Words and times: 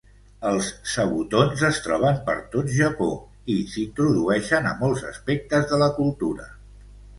Els 0.51 0.69
zabutons 0.93 1.65
es 1.69 1.81
troben 1.87 2.17
per 2.29 2.35
tot 2.55 2.73
Japó 2.79 3.11
i 3.57 3.59
s"introdueixen 3.67 4.73
a 4.73 4.75
molts 4.83 5.07
aspectes 5.13 5.71
de 5.75 5.83
la 5.85 5.93
cultura. 6.03 6.53